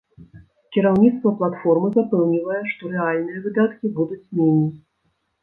Кіраўніцтва 0.77 1.33
платформы 1.41 1.91
запэўнівае, 1.97 2.61
што 2.73 2.83
рэальныя 2.95 3.45
выдаткі 3.45 3.95
будуць 4.01 4.25
меней. 4.41 4.67